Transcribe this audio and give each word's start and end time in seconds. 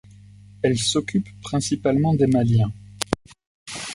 Elle 0.63 0.79
s'occupe 0.79 1.29
principalement 1.43 2.15
des 2.15 2.25
Maliens. 2.25 2.71